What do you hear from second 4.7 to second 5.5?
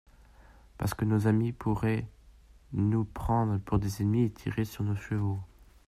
nos chevaux.